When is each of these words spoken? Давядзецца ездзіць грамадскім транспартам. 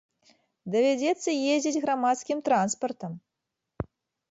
Давядзецца 0.75 1.29
ездзіць 1.57 1.81
грамадскім 1.85 2.37
транспартам. 2.51 3.17